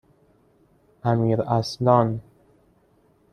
امیراصلان 1.03 2.21